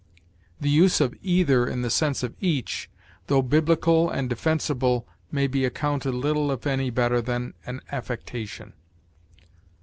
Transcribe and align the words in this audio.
The 0.59 0.67
use 0.71 0.99
of 0.99 1.13
either 1.21 1.67
in 1.67 1.83
the 1.83 1.91
sense 1.91 2.23
of 2.23 2.33
each, 2.41 2.89
though 3.27 3.43
biblical 3.43 4.09
and 4.09 4.27
defensible, 4.27 5.07
may 5.31 5.45
be 5.45 5.63
accounted 5.63 6.15
little 6.15 6.51
if 6.51 6.65
any 6.65 6.89
better 6.89 7.21
than 7.21 7.53
an 7.67 7.81
affectation. 7.91 8.73